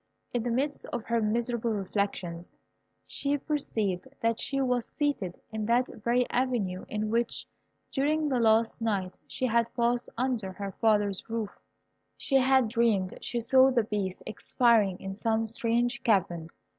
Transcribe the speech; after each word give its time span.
In 0.33 0.41
the 0.41 0.49
midst 0.49 0.87
of 0.87 1.03
her 1.03 1.21
miserable 1.21 1.69
reflections 1.73 2.51
she 3.05 3.37
perceived 3.37 4.07
that 4.19 4.39
she 4.39 4.59
was 4.59 4.87
seated 4.87 5.39
in 5.51 5.67
that 5.67 5.85
very 6.03 6.27
avenue 6.31 6.85
in 6.89 7.11
which, 7.11 7.45
during 7.91 8.27
the 8.27 8.39
last 8.39 8.81
night 8.81 9.19
she 9.27 9.45
had 9.45 9.71
passed 9.75 10.09
under 10.17 10.53
her 10.53 10.71
father's 10.71 11.29
roof, 11.29 11.61
she 12.17 12.37
had 12.37 12.67
dreamed 12.67 13.13
she 13.21 13.39
saw 13.39 13.69
the 13.69 13.83
Beast 13.83 14.23
expiring 14.25 14.99
in 14.99 15.13
some 15.13 15.45
strange 15.45 16.01
cavern. 16.01 16.49